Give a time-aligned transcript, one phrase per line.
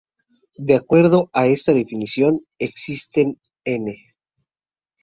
[0.57, 3.93] De acuerdo a esta definición existen n!